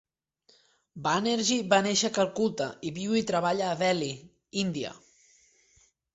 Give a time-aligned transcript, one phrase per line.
[1.07, 4.11] Banerjee va néixer a Calcuta i viu i treballa a Delhi,
[4.65, 4.97] India.